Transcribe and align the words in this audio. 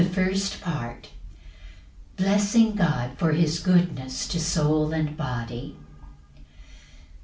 First 0.13 0.61
Part. 0.61 0.99
L. 2.17 2.25
M. 2.25 2.25
Blessing 2.25 2.73
God 2.73 3.19
for 3.19 3.33
his 3.33 3.59
goodness 3.59 4.27
to 4.29 4.39
soul 4.39 4.93
and 4.93 5.15
body. 5.15 5.75